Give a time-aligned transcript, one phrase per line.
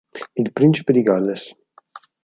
[0.43, 1.43] Il Principe di Galles.